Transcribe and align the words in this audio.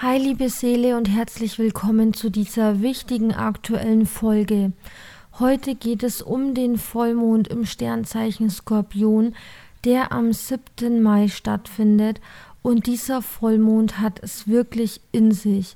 Hi 0.00 0.16
liebe 0.16 0.48
Seele 0.48 0.96
und 0.96 1.08
herzlich 1.08 1.58
willkommen 1.58 2.14
zu 2.14 2.30
dieser 2.30 2.82
wichtigen 2.82 3.34
aktuellen 3.34 4.06
Folge. 4.06 4.70
Heute 5.40 5.74
geht 5.74 6.04
es 6.04 6.22
um 6.22 6.54
den 6.54 6.78
Vollmond 6.78 7.48
im 7.48 7.66
Sternzeichen 7.66 8.48
Skorpion, 8.48 9.34
der 9.84 10.12
am 10.12 10.32
7. 10.32 11.02
Mai 11.02 11.26
stattfindet 11.26 12.20
und 12.62 12.86
dieser 12.86 13.22
Vollmond 13.22 13.98
hat 13.98 14.22
es 14.22 14.46
wirklich 14.46 15.00
in 15.10 15.32
sich, 15.32 15.74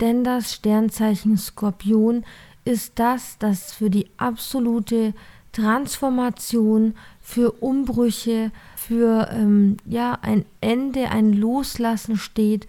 denn 0.00 0.22
das 0.22 0.52
Sternzeichen 0.52 1.38
Skorpion 1.38 2.26
ist 2.66 2.92
das, 2.96 3.38
das 3.38 3.72
für 3.72 3.88
die 3.88 4.06
absolute 4.18 5.14
Transformation, 5.52 6.92
für 7.22 7.52
Umbrüche, 7.52 8.50
für 8.76 9.30
ähm, 9.32 9.78
ja 9.86 10.18
ein 10.20 10.44
Ende, 10.60 11.08
ein 11.08 11.32
Loslassen 11.32 12.18
steht 12.18 12.66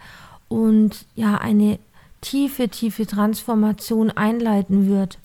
und 0.54 1.08
ja 1.16 1.40
eine 1.40 1.80
tiefe, 2.22 2.70
tiefe 2.70 3.08
Transformation 3.08 4.12
einleiten 4.12 4.88
wird. 4.88 5.18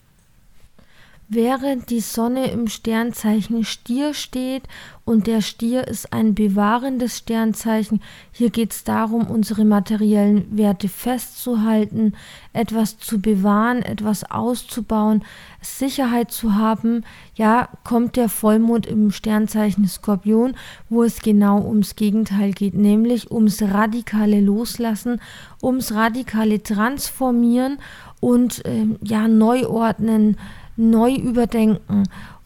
Während 1.31 1.91
die 1.91 1.99
Sonne 1.99 2.49
im 2.49 2.67
Sternzeichen 2.67 3.63
Stier 3.63 4.15
steht 4.15 4.63
und 5.05 5.27
der 5.27 5.41
Stier 5.41 5.87
ist 5.87 6.11
ein 6.11 6.33
bewahrendes 6.33 7.19
Sternzeichen, 7.19 8.01
hier 8.31 8.49
geht 8.49 8.73
es 8.73 8.83
darum, 8.83 9.27
unsere 9.27 9.63
materiellen 9.63 10.57
Werte 10.57 10.89
festzuhalten, 10.89 12.13
etwas 12.51 12.97
zu 12.97 13.21
bewahren, 13.21 13.83
etwas 13.83 14.31
auszubauen, 14.31 15.23
Sicherheit 15.61 16.31
zu 16.31 16.55
haben, 16.55 17.03
ja, 17.35 17.69
kommt 17.83 18.15
der 18.15 18.27
Vollmond 18.27 18.87
im 18.87 19.11
Sternzeichen 19.11 19.87
Skorpion, 19.87 20.55
wo 20.89 21.03
es 21.03 21.21
genau 21.21 21.61
ums 21.61 21.95
Gegenteil 21.95 22.53
geht, 22.53 22.73
nämlich 22.73 23.29
ums 23.29 23.61
radikale 23.61 24.41
Loslassen, 24.41 25.21
ums 25.61 25.93
radikale 25.93 26.63
Transformieren 26.63 27.77
und 28.19 28.65
äh, 28.65 28.87
ja, 29.03 29.27
Neuordnen, 29.27 30.35
neu 30.79 31.13
überdenken. 31.13 32.03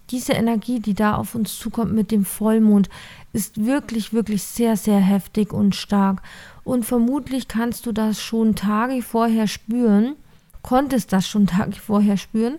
Diese 0.09 0.33
Energie, 0.33 0.79
die 0.79 0.93
da 0.93 1.15
auf 1.15 1.35
uns 1.35 1.57
zukommt 1.57 1.93
mit 1.93 2.11
dem 2.11 2.25
Vollmond, 2.25 2.89
ist 3.31 3.65
wirklich, 3.65 4.13
wirklich 4.13 4.43
sehr, 4.43 4.75
sehr 4.77 4.99
heftig 4.99 5.53
und 5.53 5.75
stark. 5.75 6.21
Und 6.63 6.85
vermutlich 6.85 7.47
kannst 7.47 7.85
du 7.85 7.91
das 7.91 8.21
schon 8.21 8.55
Tage 8.55 9.01
vorher 9.01 9.47
spüren, 9.47 10.15
konntest 10.61 11.13
das 11.13 11.27
schon 11.27 11.47
Tage 11.47 11.79
vorher 11.79 12.17
spüren, 12.17 12.57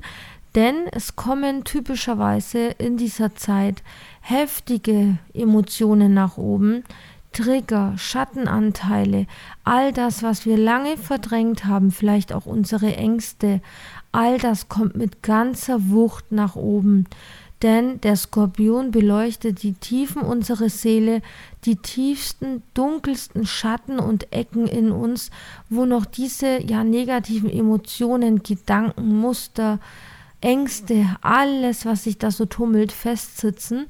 denn 0.55 0.87
es 0.93 1.17
kommen 1.17 1.65
typischerweise 1.65 2.69
in 2.79 2.97
dieser 2.97 3.35
Zeit 3.35 3.83
heftige 4.21 5.19
Emotionen 5.33 6.15
nach 6.15 6.39
oben, 6.39 6.85
Trigger, 7.33 7.95
Schattenanteile, 7.97 9.27
all 9.65 9.93
das, 9.93 10.23
was 10.23 10.47
wir 10.47 10.57
lange 10.57 10.97
verdrängt 10.97 11.65
haben, 11.65 11.91
vielleicht 11.91 12.33
auch 12.33 12.47
unsere 12.47 12.95
Ängste, 12.95 13.61
all 14.15 14.39
das 14.39 14.69
kommt 14.69 14.97
mit 14.97 15.23
ganzer 15.23 15.91
Wucht 15.91 16.31
nach 16.31 16.57
oben. 16.57 17.07
Denn 17.63 18.01
der 18.03 18.17
Skorpion 18.17 18.91
beleuchtet 18.91 19.63
die 19.63 19.73
Tiefen 19.73 20.23
unserer 20.23 20.69
Seele, 20.69 21.23
die 21.65 21.77
tiefsten, 21.77 22.63
dunkelsten 22.75 23.47
Schatten 23.47 23.99
und 23.99 24.33
Ecken 24.33 24.67
in 24.67 24.93
uns, 24.93 25.31
wo 25.71 25.87
noch 25.87 26.05
diese 26.05 26.63
ja 26.63 26.85
negativen 26.85 27.51
Emotionen, 27.51 28.43
Gedanken, 28.43 29.19
Muster, 29.19 29.79
Ängste, 30.41 31.17
alles, 31.23 31.87
was 31.87 32.05
sich 32.05 32.19
da 32.19 32.31
so 32.31 32.45
tummelt, 32.45 32.93
festsitzen 32.93 33.87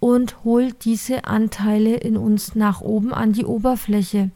und 0.00 0.42
holt 0.42 0.84
diese 0.86 1.24
Anteile 1.24 1.96
in 1.96 2.16
uns 2.16 2.54
nach 2.54 2.80
oben 2.80 3.12
an 3.12 3.32
die 3.32 3.44
Oberfläche. 3.44 4.30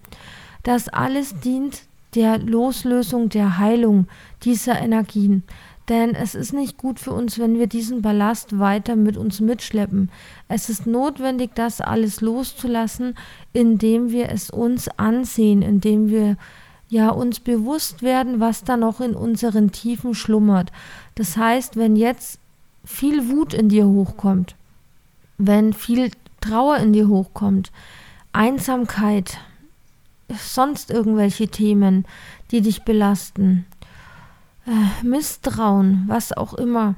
Das 0.65 0.89
alles 0.89 1.41
dient 1.41 1.83
der 2.15 2.39
Loslösung, 2.39 3.29
der 3.29 3.59
Heilung 3.59 4.07
dieser 4.43 4.81
Energien. 4.81 5.43
Denn 5.89 6.15
es 6.15 6.35
ist 6.35 6.53
nicht 6.53 6.77
gut 6.77 7.01
für 7.01 7.13
uns, 7.13 7.39
wenn 7.39 7.59
wir 7.59 7.67
diesen 7.67 8.03
Ballast 8.03 8.59
weiter 8.59 8.95
mit 8.95 9.17
uns 9.17 9.41
mitschleppen. 9.41 10.11
Es 10.49 10.69
ist 10.69 10.87
notwendig, 10.87 11.51
das 11.55 11.81
alles 11.81 12.21
loszulassen, 12.21 13.15
indem 13.53 14.11
wir 14.11 14.31
es 14.31 14.49
uns 14.51 14.89
ansehen, 14.97 15.61
indem 15.63 16.09
wir 16.09 16.37
ja 16.89 17.09
uns 17.09 17.41
bewusst 17.41 18.03
werden, 18.03 18.39
was 18.39 18.65
da 18.65 18.77
noch 18.77 19.01
in 19.01 19.15
unseren 19.15 19.73
Tiefen 19.73 20.15
schlummert. 20.15 20.71
Das 21.15 21.37
heißt, 21.37 21.77
wenn 21.77 21.97
jetzt 21.97 22.39
viel 22.85 23.29
Wut 23.29 23.55
in 23.55 23.69
dir 23.69 23.87
hochkommt, 23.87 24.55
wenn 25.39 25.73
viel 25.73 26.11
Trauer 26.41 26.77
in 26.77 26.93
dir 26.93 27.09
hochkommt, 27.09 27.73
Einsamkeit, 28.33 29.39
sonst 30.39 30.91
irgendwelche 30.91 31.49
Themen, 31.49 32.07
die 32.51 32.61
dich 32.61 32.83
belasten, 32.83 33.67
äh, 34.67 35.07
Misstrauen, 35.07 36.05
was 36.07 36.33
auch 36.33 36.55
immer, 36.55 36.95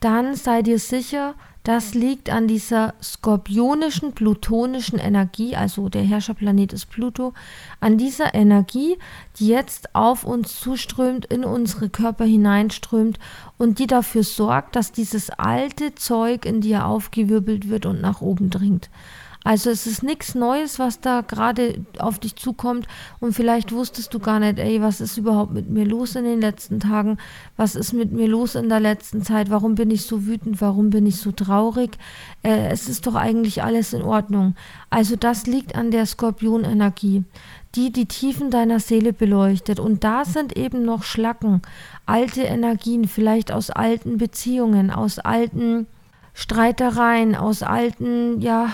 dann 0.00 0.34
sei 0.34 0.62
dir 0.62 0.78
sicher, 0.78 1.34
das 1.64 1.94
liegt 1.94 2.28
an 2.28 2.46
dieser 2.46 2.92
skorpionischen, 3.02 4.12
plutonischen 4.12 4.98
Energie, 4.98 5.56
also 5.56 5.88
der 5.88 6.02
Herrscherplanet 6.02 6.74
ist 6.74 6.90
Pluto, 6.90 7.32
an 7.80 7.96
dieser 7.96 8.34
Energie, 8.34 8.98
die 9.38 9.48
jetzt 9.48 9.94
auf 9.94 10.24
uns 10.24 10.60
zuströmt, 10.60 11.24
in 11.24 11.42
unsere 11.42 11.88
Körper 11.88 12.26
hineinströmt 12.26 13.18
und 13.56 13.78
die 13.78 13.86
dafür 13.86 14.24
sorgt, 14.24 14.76
dass 14.76 14.92
dieses 14.92 15.30
alte 15.30 15.94
Zeug 15.94 16.44
in 16.44 16.60
dir 16.60 16.84
aufgewirbelt 16.84 17.70
wird 17.70 17.86
und 17.86 18.02
nach 18.02 18.20
oben 18.20 18.50
dringt. 18.50 18.90
Also 19.44 19.68
es 19.68 19.86
ist 19.86 20.02
nichts 20.02 20.34
Neues, 20.34 20.78
was 20.78 21.00
da 21.00 21.20
gerade 21.20 21.84
auf 21.98 22.18
dich 22.18 22.34
zukommt 22.34 22.88
und 23.20 23.34
vielleicht 23.34 23.72
wusstest 23.72 24.14
du 24.14 24.18
gar 24.18 24.40
nicht, 24.40 24.58
ey, 24.58 24.80
was 24.80 25.02
ist 25.02 25.18
überhaupt 25.18 25.52
mit 25.52 25.68
mir 25.68 25.84
los 25.84 26.16
in 26.16 26.24
den 26.24 26.40
letzten 26.40 26.80
Tagen? 26.80 27.18
Was 27.58 27.74
ist 27.74 27.92
mit 27.92 28.10
mir 28.10 28.26
los 28.26 28.54
in 28.54 28.70
der 28.70 28.80
letzten 28.80 29.22
Zeit? 29.22 29.50
Warum 29.50 29.74
bin 29.74 29.90
ich 29.90 30.06
so 30.06 30.24
wütend? 30.24 30.62
Warum 30.62 30.88
bin 30.88 31.04
ich 31.04 31.16
so 31.16 31.30
traurig? 31.30 31.98
Äh, 32.42 32.68
es 32.68 32.88
ist 32.88 33.06
doch 33.06 33.16
eigentlich 33.16 33.62
alles 33.62 33.92
in 33.92 34.00
Ordnung. 34.00 34.54
Also 34.88 35.14
das 35.14 35.46
liegt 35.46 35.76
an 35.76 35.90
der 35.90 36.06
Skorpionenergie, 36.06 37.24
die 37.74 37.92
die 37.92 38.06
Tiefen 38.06 38.50
deiner 38.50 38.80
Seele 38.80 39.12
beleuchtet 39.12 39.78
und 39.78 40.04
da 40.04 40.24
sind 40.24 40.56
eben 40.56 40.86
noch 40.86 41.02
Schlacken, 41.02 41.60
alte 42.06 42.42
Energien, 42.44 43.06
vielleicht 43.06 43.52
aus 43.52 43.68
alten 43.68 44.16
Beziehungen, 44.16 44.90
aus 44.90 45.18
alten 45.18 45.86
Streitereien, 46.32 47.36
aus 47.36 47.62
alten, 47.62 48.40
ja, 48.40 48.70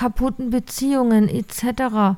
kaputten 0.00 0.48
Beziehungen 0.48 1.28
etc., 1.28 2.16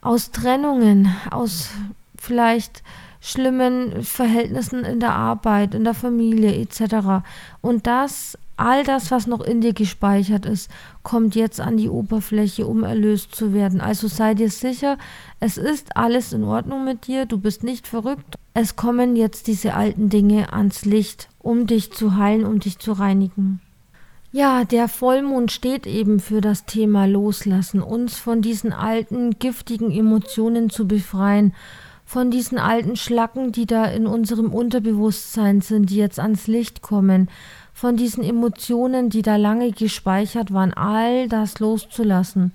aus 0.00 0.30
Trennungen, 0.30 1.08
aus 1.28 1.70
vielleicht 2.16 2.84
schlimmen 3.20 4.04
Verhältnissen 4.04 4.84
in 4.84 5.00
der 5.00 5.12
Arbeit, 5.12 5.74
in 5.74 5.82
der 5.82 5.94
Familie 5.94 6.54
etc. 6.54 7.24
Und 7.60 7.88
das, 7.88 8.38
all 8.56 8.84
das, 8.84 9.10
was 9.10 9.26
noch 9.26 9.40
in 9.40 9.60
dir 9.60 9.72
gespeichert 9.72 10.46
ist, 10.46 10.70
kommt 11.02 11.34
jetzt 11.34 11.60
an 11.60 11.78
die 11.78 11.88
Oberfläche, 11.88 12.64
um 12.64 12.84
erlöst 12.84 13.34
zu 13.34 13.52
werden. 13.52 13.80
Also 13.80 14.06
sei 14.06 14.34
dir 14.34 14.50
sicher, 14.50 14.96
es 15.40 15.56
ist 15.56 15.96
alles 15.96 16.32
in 16.32 16.44
Ordnung 16.44 16.84
mit 16.84 17.08
dir, 17.08 17.26
du 17.26 17.38
bist 17.38 17.64
nicht 17.64 17.88
verrückt. 17.88 18.36
Es 18.52 18.76
kommen 18.76 19.16
jetzt 19.16 19.48
diese 19.48 19.74
alten 19.74 20.10
Dinge 20.10 20.52
ans 20.52 20.84
Licht, 20.84 21.28
um 21.40 21.66
dich 21.66 21.92
zu 21.92 22.14
heilen, 22.14 22.44
um 22.44 22.60
dich 22.60 22.78
zu 22.78 22.92
reinigen. 22.92 23.60
Ja, 24.36 24.64
der 24.64 24.88
Vollmond 24.88 25.52
steht 25.52 25.86
eben 25.86 26.18
für 26.18 26.40
das 26.40 26.64
Thema 26.64 27.06
Loslassen, 27.06 27.80
uns 27.80 28.18
von 28.18 28.42
diesen 28.42 28.72
alten, 28.72 29.38
giftigen 29.38 29.92
Emotionen 29.92 30.70
zu 30.70 30.88
befreien, 30.88 31.54
von 32.04 32.32
diesen 32.32 32.58
alten 32.58 32.96
Schlacken, 32.96 33.52
die 33.52 33.64
da 33.64 33.84
in 33.84 34.08
unserem 34.08 34.52
Unterbewusstsein 34.52 35.60
sind, 35.60 35.88
die 35.88 35.98
jetzt 35.98 36.18
ans 36.18 36.48
Licht 36.48 36.82
kommen, 36.82 37.30
von 37.72 37.96
diesen 37.96 38.24
Emotionen, 38.24 39.08
die 39.08 39.22
da 39.22 39.36
lange 39.36 39.70
gespeichert 39.70 40.52
waren, 40.52 40.74
all 40.74 41.28
das 41.28 41.60
loszulassen. 41.60 42.52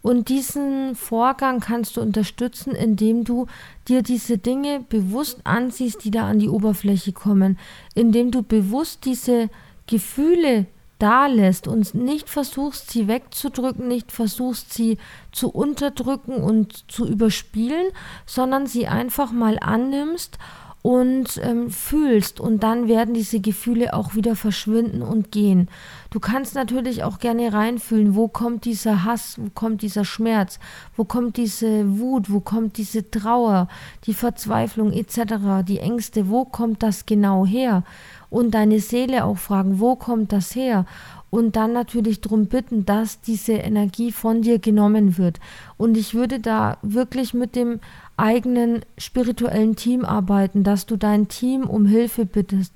Und 0.00 0.30
diesen 0.30 0.94
Vorgang 0.94 1.60
kannst 1.60 1.98
du 1.98 2.00
unterstützen, 2.00 2.74
indem 2.74 3.24
du 3.24 3.48
dir 3.86 4.00
diese 4.00 4.38
Dinge 4.38 4.82
bewusst 4.88 5.40
ansiehst, 5.44 6.02
die 6.04 6.10
da 6.10 6.26
an 6.26 6.38
die 6.38 6.48
Oberfläche 6.48 7.12
kommen, 7.12 7.58
indem 7.94 8.30
du 8.30 8.42
bewusst 8.42 9.04
diese 9.04 9.50
Gefühle 9.86 10.64
da 10.98 11.26
lässt 11.26 11.68
und 11.68 11.94
nicht 11.94 12.28
versuchst, 12.28 12.90
sie 12.90 13.08
wegzudrücken, 13.08 13.86
nicht 13.88 14.12
versuchst, 14.12 14.72
sie 14.72 14.98
zu 15.32 15.50
unterdrücken 15.50 16.34
und 16.42 16.90
zu 16.90 17.06
überspielen, 17.06 17.86
sondern 18.26 18.66
sie 18.66 18.88
einfach 18.88 19.30
mal 19.30 19.58
annimmst 19.60 20.38
und 20.82 21.40
ähm, 21.42 21.70
fühlst 21.70 22.40
und 22.40 22.62
dann 22.62 22.88
werden 22.88 23.12
diese 23.12 23.40
Gefühle 23.40 23.94
auch 23.94 24.14
wieder 24.14 24.36
verschwinden 24.36 25.02
und 25.02 25.32
gehen. 25.32 25.68
Du 26.10 26.20
kannst 26.20 26.54
natürlich 26.54 27.02
auch 27.02 27.18
gerne 27.18 27.52
reinfühlen, 27.52 28.14
wo 28.14 28.28
kommt 28.28 28.64
dieser 28.64 29.04
Hass, 29.04 29.36
wo 29.38 29.50
kommt 29.50 29.82
dieser 29.82 30.04
Schmerz, 30.04 30.58
wo 30.96 31.04
kommt 31.04 31.36
diese 31.36 31.98
Wut, 31.98 32.30
wo 32.30 32.40
kommt 32.40 32.78
diese 32.78 33.10
Trauer, 33.10 33.68
die 34.04 34.14
Verzweiflung 34.14 34.92
etc., 34.92 35.64
die 35.66 35.80
Ängste, 35.80 36.28
wo 36.28 36.44
kommt 36.44 36.82
das 36.82 37.06
genau 37.06 37.44
her? 37.44 37.82
Und 38.30 38.52
deine 38.52 38.78
Seele 38.80 39.24
auch 39.24 39.38
fragen, 39.38 39.80
wo 39.80 39.96
kommt 39.96 40.32
das 40.32 40.54
her? 40.54 40.84
Und 41.30 41.56
dann 41.56 41.72
natürlich 41.72 42.20
darum 42.20 42.46
bitten, 42.46 42.86
dass 42.86 43.20
diese 43.20 43.52
Energie 43.52 44.12
von 44.12 44.42
dir 44.42 44.58
genommen 44.58 45.18
wird. 45.18 45.40
Und 45.76 45.96
ich 45.96 46.14
würde 46.14 46.40
da 46.40 46.78
wirklich 46.82 47.34
mit 47.34 47.54
dem 47.54 47.80
eigenen 48.16 48.80
spirituellen 48.96 49.76
Team 49.76 50.04
arbeiten, 50.04 50.64
dass 50.64 50.86
du 50.86 50.96
dein 50.96 51.28
Team 51.28 51.64
um 51.64 51.86
Hilfe 51.86 52.26
bittest, 52.26 52.72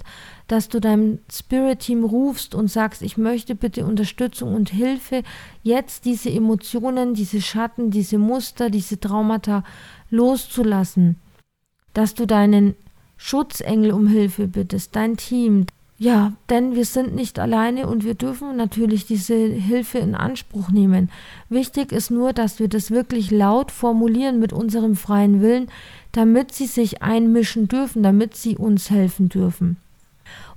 dass 0.47 0.69
du 0.69 0.81
deinem 0.81 1.19
Spirit-Team 1.31 2.05
rufst 2.05 2.55
und 2.55 2.71
sagst, 2.71 3.03
ich 3.03 3.17
möchte 3.17 3.55
bitte 3.55 3.85
Unterstützung 3.85 4.55
und 4.55 4.71
Hilfe, 4.71 5.23
jetzt 5.63 6.05
diese 6.05 6.31
Emotionen, 6.31 7.15
diese 7.15 7.41
Schatten, 7.41 7.91
diese 7.91 8.19
Muster, 8.19 8.71
diese 8.71 9.01
Traumata 9.01 9.65
loszulassen, 10.11 11.17
dass 11.95 12.15
du 12.15 12.27
deinen 12.27 12.75
Schutzengel 13.17 13.93
um 13.93 14.07
Hilfe 14.07 14.47
bittest, 14.47 14.95
dein 14.95 15.17
Team, 15.17 15.67
ja, 16.03 16.33
denn 16.51 16.75
wir 16.75 16.85
sind 16.85 17.15
nicht 17.15 17.39
alleine 17.39 17.87
und 17.87 18.03
wir 18.03 18.15
dürfen 18.15 18.57
natürlich 18.57 19.07
diese 19.07 19.37
Hilfe 19.37 19.99
in 19.99 20.17
Anspruch 20.17 20.69
nehmen. 20.69 21.13
Wichtig 21.49 21.93
ist 21.93 22.11
nur, 22.11 22.33
dass 22.33 22.59
wir 22.59 22.67
das 22.67 22.91
wirklich 22.91 23.31
laut 23.31 23.71
formulieren 23.71 24.41
mit 24.41 24.53
unserem 24.53 24.97
freien 24.97 25.41
Willen, 25.41 25.69
damit 26.11 26.53
sie 26.53 26.67
sich 26.67 27.03
einmischen 27.03 27.69
dürfen, 27.69 28.03
damit 28.03 28.35
sie 28.35 28.57
uns 28.57 28.91
helfen 28.91 29.29
dürfen. 29.29 29.77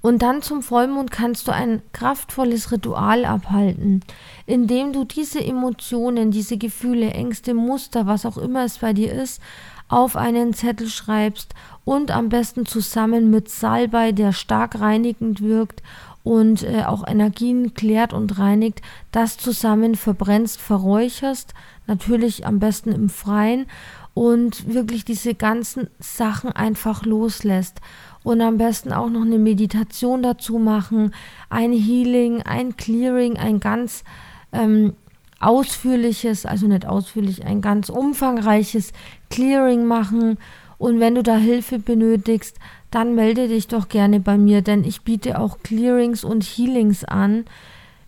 Und 0.02 0.24
dann 0.24 0.42
zum 0.42 0.64
Vollmond 0.64 1.12
kannst 1.12 1.48
du 1.48 1.52
ein 1.52 1.84
kraftvolles 1.94 2.72
Ritual 2.72 3.24
abhalten, 3.24 4.02
indem 4.48 4.94
du 4.94 5.04
diese 5.04 5.46
Emotionen, 5.46 6.32
diese 6.32 6.58
Gefühle, 6.58 7.12
Ängste, 7.12 7.54
Muster, 7.54 8.08
was 8.08 8.26
auch 8.26 8.40
immer 8.40 8.66
es 8.66 8.80
bei 8.80 8.94
dir 8.94 9.14
ist, 9.14 9.42
auf 9.88 10.16
einen 10.16 10.54
Zettel 10.54 10.88
schreibst 10.88 11.54
und 11.84 12.12
am 12.12 12.30
besten 12.30 12.66
zusammen 12.66 13.30
mit 13.30 13.50
Salbei, 13.50 14.12
der 14.12 14.34
stark 14.34 14.80
reinigend 14.80 15.42
wirkt 15.42 15.84
und 16.24 16.64
äh, 16.64 16.84
auch 16.86 17.08
Energien 17.08 17.76
klärt 17.76 18.12
und 18.12 18.40
reinigt, 18.40 18.82
das 19.12 19.38
zusammen 19.38 19.96
verbrennst, 19.96 20.60
verräucherst, 20.60 21.54
natürlich 21.86 22.48
am 22.48 22.60
besten 22.60 22.92
im 22.92 23.10
Freien 23.10 23.68
und 24.16 24.74
wirklich 24.74 25.06
diese 25.06 25.36
ganzen 25.36 25.88
Sachen 26.00 26.52
einfach 26.52 27.06
loslässt. 27.06 27.80
Und 28.24 28.42
am 28.42 28.58
besten 28.58 28.92
auch 28.92 29.10
noch 29.10 29.22
eine 29.22 29.38
Meditation 29.38 30.24
dazu 30.24 30.58
machen, 30.58 31.14
ein 31.52 31.72
Healing, 31.72 32.42
ein 32.42 32.76
Clearing, 32.76 33.38
ein 33.38 33.60
ganz 33.60 34.04
ähm, 34.52 34.94
ausführliches, 35.40 36.46
also 36.46 36.68
nicht 36.68 36.86
ausführlich, 36.86 37.46
ein 37.46 37.62
ganz 37.62 37.90
umfangreiches 37.90 38.94
Clearing 39.30 39.86
machen. 39.86 40.38
Und 40.78 41.00
wenn 41.00 41.16
du 41.16 41.24
da 41.24 41.38
Hilfe 41.38 41.80
benötigst, 41.80 42.58
dann 42.92 43.16
melde 43.16 43.48
dich 43.48 43.68
doch 43.68 43.90
gerne 43.90 44.20
bei 44.20 44.38
mir, 44.38 44.62
denn 44.62 44.84
ich 44.84 45.02
biete 45.02 45.40
auch 45.40 45.60
Clearings 45.64 46.24
und 46.24 46.44
Healings 46.44 47.04
an 47.04 47.46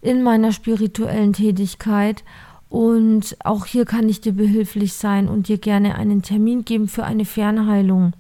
in 0.02 0.24
meiner 0.24 0.52
spirituellen 0.52 1.34
Tätigkeit. 1.34 2.24
Und 2.70 3.38
auch 3.44 3.66
hier 3.66 3.86
kann 3.86 4.10
ich 4.10 4.22
dir 4.22 4.34
behilflich 4.34 4.94
sein 4.94 5.28
und 5.28 5.48
dir 5.48 5.58
gerne 5.58 5.96
einen 5.96 6.22
Termin 6.22 6.66
geben 6.66 6.88
für 6.88 7.04
eine 7.04 7.26
Fernheilung. 7.26 8.14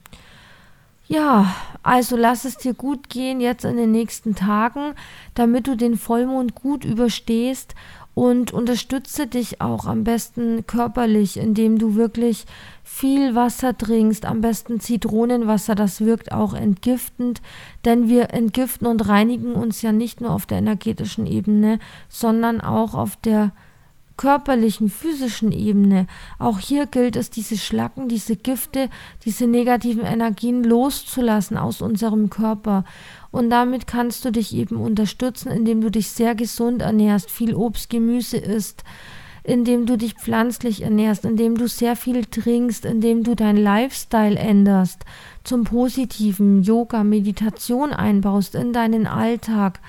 Ja, 1.10 1.54
also 1.84 2.18
lass 2.18 2.44
es 2.44 2.58
dir 2.58 2.74
gut 2.74 3.10
gehen 3.10 3.40
jetzt 3.40 3.64
in 3.64 3.78
den 3.78 3.92
nächsten 3.92 4.36
Tagen, 4.36 4.94
damit 5.36 5.68
du 5.68 5.76
den 5.78 5.98
Vollmond 5.98 6.54
gut 6.54 6.84
überstehst 6.84 7.76
und 8.18 8.52
unterstütze 8.52 9.28
dich 9.28 9.62
auch 9.62 9.86
am 9.86 10.04
besten 10.04 10.66
körperlich, 10.66 11.38
indem 11.38 11.78
du 11.78 11.94
wirklich 11.94 12.48
viel 12.84 13.36
Wasser 13.36 13.78
trinkst, 13.78 14.26
am 14.26 14.42
besten 14.42 14.80
Zitronenwasser, 14.80 15.76
das 15.76 16.02
wirkt 16.02 16.32
auch 16.32 16.56
entgiftend, 16.56 17.44
denn 17.86 18.10
wir 18.10 18.34
entgiften 18.34 18.88
und 18.88 19.08
reinigen 19.08 19.54
uns 19.54 19.84
ja 19.84 19.92
nicht 19.92 20.20
nur 20.20 20.32
auf 20.32 20.48
der 20.48 20.58
energetischen 20.58 21.28
Ebene, 21.28 21.78
sondern 22.10 22.60
auch 22.60 22.96
auf 22.96 23.18
der 23.18 23.52
körperlichen, 24.18 24.90
physischen 24.90 25.52
Ebene. 25.52 26.08
Auch 26.40 26.60
hier 26.60 26.88
gilt 26.88 27.16
es, 27.16 27.30
diese 27.30 27.58
Schlacken, 27.58 28.10
diese 28.10 28.36
Gifte, 28.36 28.90
diese 29.24 29.48
negativen 29.48 30.04
Energien 30.04 30.64
loszulassen 30.64 31.58
aus 31.58 31.82
unserem 31.82 32.30
Körper. 32.30 32.84
Und 33.32 33.50
damit 33.50 33.88
kannst 33.88 34.26
du 34.26 34.32
dich 34.32 34.56
eben 34.56 34.78
unterstützen, 34.78 35.52
indem 35.52 35.82
du 35.82 35.92
dich 35.92 36.10
sehr 36.10 36.36
gesund 36.36 36.82
ernährst, 36.82 37.30
viel 37.30 37.54
Obst, 37.54 37.90
Gemüse 37.90 38.38
isst, 38.38 38.84
indem 39.44 39.86
du 39.86 39.98
dich 39.98 40.16
pflanzlich 40.16 40.82
ernährst, 40.82 41.24
indem 41.24 41.56
du 41.56 41.68
sehr 41.68 41.96
viel 41.96 42.26
trinkst, 42.26 42.84
indem 42.84 43.24
du 43.24 43.34
dein 43.34 43.56
Lifestyle 43.56 44.38
änderst, 44.38 45.06
zum 45.46 45.64
positiven 45.64 46.64
Yoga, 46.64 47.06
Meditation 47.06 47.94
einbaust 47.94 48.56
in 48.56 48.74
deinen 48.74 49.08
Alltag 49.08 49.80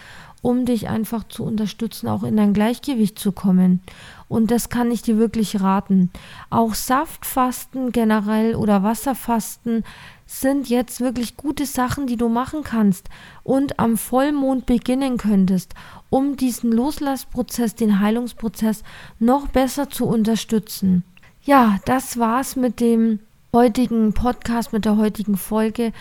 um 0.43 0.65
dich 0.65 0.89
einfach 0.89 1.25
zu 1.25 1.45
unterstützen, 1.45 2.09
auch 2.09 2.23
in 2.23 2.37
dein 2.37 2.53
Gleichgewicht 2.53 3.19
zu 3.19 3.33
kommen. 3.33 3.81
Und 4.29 4.51
das 4.51 4.69
kann 4.69 4.91
ich 4.91 5.03
dir 5.03 5.19
wirklich 5.19 5.61
raten. 5.61 6.11
Auch 6.51 6.75
Saftfasten 6.75 7.93
generell 7.93 8.55
oder 8.55 8.83
Wasserfasten 8.83 9.85
sind 10.27 10.69
jetzt 10.69 11.01
wirklich 11.01 11.37
gute 11.37 11.65
Sachen, 11.65 12.07
die 12.07 12.17
du 12.17 12.29
machen 12.29 12.63
kannst 12.63 13.09
und 13.43 13.79
am 13.79 13.97
Vollmond 13.97 14.67
beginnen 14.67 15.17
könntest, 15.17 15.75
um 16.11 16.37
diesen 16.37 16.71
Loslassprozess, 16.71 17.75
den 17.75 17.99
Heilungsprozess 17.99 18.83
noch 19.19 19.49
besser 19.49 19.89
zu 19.89 20.07
unterstützen. 20.07 21.03
Ja, 21.45 21.79
das 21.87 22.19
war's 22.19 22.57
mit 22.57 22.79
dem 22.81 23.21
heutigen 23.55 24.13
Podcast, 24.13 24.75
mit 24.75 24.85
der 24.85 24.99
heutigen 24.99 25.39
Folge. 25.39 25.93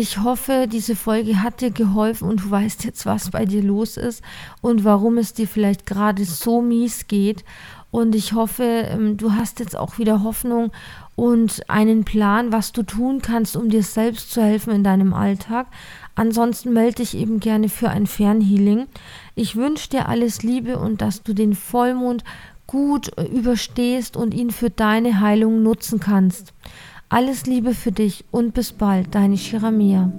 Ich 0.00 0.18
hoffe, 0.18 0.68
diese 0.70 0.94
Folge 0.94 1.42
hat 1.42 1.60
dir 1.60 1.72
geholfen 1.72 2.28
und 2.28 2.44
du 2.44 2.50
weißt 2.52 2.84
jetzt, 2.84 3.04
was 3.04 3.30
bei 3.30 3.44
dir 3.44 3.64
los 3.64 3.96
ist 3.96 4.22
und 4.60 4.84
warum 4.84 5.18
es 5.18 5.32
dir 5.32 5.48
vielleicht 5.48 5.86
gerade 5.86 6.24
so 6.24 6.62
mies 6.62 7.08
geht. 7.08 7.44
Und 7.90 8.14
ich 8.14 8.32
hoffe, 8.32 8.62
ähm, 8.62 9.16
du 9.16 9.32
hast 9.32 9.58
jetzt 9.58 9.76
auch 9.76 9.98
wieder 9.98 10.22
Hoffnung 10.22 10.70
und 11.16 11.68
einen 11.68 12.04
Plan, 12.04 12.52
was 12.52 12.70
du 12.70 12.84
tun 12.84 13.22
kannst, 13.22 13.56
um 13.56 13.70
dir 13.70 13.82
selbst 13.82 14.30
zu 14.30 14.40
helfen 14.40 14.72
in 14.72 14.84
deinem 14.84 15.14
Alltag. 15.14 15.66
Ansonsten 16.14 16.72
melde 16.72 17.02
dich 17.02 17.16
eben 17.16 17.40
gerne 17.40 17.68
für 17.68 17.90
ein 17.90 18.06
Fernhealing. 18.06 18.86
Ich 19.34 19.56
wünsche 19.56 19.88
dir 19.88 20.08
alles 20.08 20.44
Liebe 20.44 20.78
und 20.78 21.02
dass 21.02 21.24
du 21.24 21.34
den 21.34 21.56
Vollmond 21.56 22.22
gut 22.68 23.10
äh, 23.18 23.24
überstehst 23.24 24.16
und 24.16 24.32
ihn 24.32 24.52
für 24.52 24.70
deine 24.70 25.18
Heilung 25.18 25.64
nutzen 25.64 25.98
kannst. 25.98 26.54
Alles 27.10 27.46
Liebe 27.46 27.72
für 27.72 27.90
dich 27.90 28.26
und 28.30 28.52
bis 28.52 28.72
bald, 28.72 29.14
deine 29.14 29.38
Shiramia. 29.38 30.12